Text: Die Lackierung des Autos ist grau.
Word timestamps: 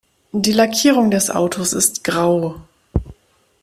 Die 0.31 0.51
Lackierung 0.51 1.11
des 1.11 1.29
Autos 1.29 1.73
ist 1.73 2.03
grau. 2.03 2.55